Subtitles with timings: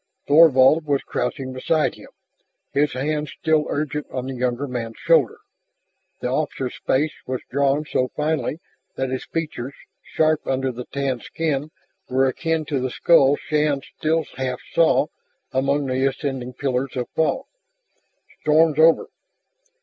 [0.27, 2.07] Thorvald was crouched beside him,
[2.71, 5.37] his hand still urgent on the younger man's shoulder.
[6.21, 8.59] The officer's face was drawn so finely
[8.95, 11.69] that his features, sharp under the tanned skin,
[12.09, 15.05] were akin to the skull Shann still half saw
[15.51, 17.45] among the ascending pillars of fog.
[18.41, 19.05] "Storm's over."